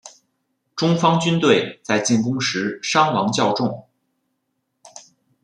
[0.75, 3.85] 中方军队在进攻时伤亡较重。